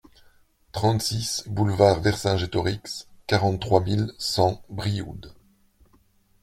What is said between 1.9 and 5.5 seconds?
Vercingétorix, quarante-trois mille cent Brioude